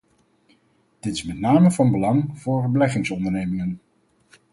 Dit 0.99 1.13
is 1.15 1.23
met 1.23 1.39
name 1.39 1.71
van 1.71 1.91
belang 1.91 2.31
voor 2.39 2.71
beleggingsondernemingen. 2.71 3.81